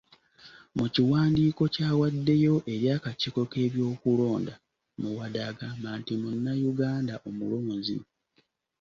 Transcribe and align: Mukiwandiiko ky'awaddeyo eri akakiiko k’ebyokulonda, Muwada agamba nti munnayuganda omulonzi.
Mukiwandiiko 0.77 1.63
ky'awaddeyo 1.73 2.55
eri 2.73 2.87
akakiiko 2.97 3.41
k’ebyokulonda, 3.51 4.53
Muwada 4.99 5.39
agamba 5.51 5.89
nti 5.99 6.13
munnayuganda 6.21 7.15
omulonzi. 7.29 7.97